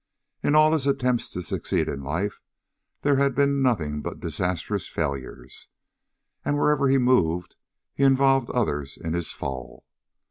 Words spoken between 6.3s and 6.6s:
and